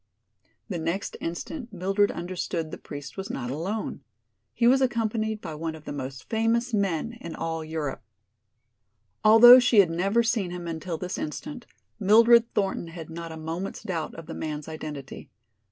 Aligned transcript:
The 0.67 0.79
next 0.79 1.15
instant 1.21 1.71
Mildred 1.71 2.09
understood 2.11 2.71
the 2.71 2.79
priest 2.79 3.17
was 3.17 3.29
not 3.29 3.51
alone. 3.51 4.01
He 4.51 4.65
was 4.65 4.81
accompanied 4.81 5.41
by 5.41 5.53
one 5.53 5.75
of 5.75 5.85
the 5.85 5.91
most 5.93 6.27
famous 6.27 6.73
men 6.73 7.13
in 7.21 7.35
all 7.35 7.63
Europe. 7.63 8.01
Although 9.23 9.59
she 9.59 9.79
had 9.79 9.91
never 9.91 10.23
seen 10.23 10.49
him 10.49 10.65
until 10.67 10.97
this 10.97 11.19
instant, 11.19 11.67
Mildred 11.99 12.51
Thornton 12.55 12.87
had 12.87 13.11
not 13.11 13.31
a 13.31 13.37
moment's 13.37 13.83
doubt 13.83 14.15
of 14.15 14.25
the 14.25 14.33
man's 14.33 14.67
identity. 14.67 15.29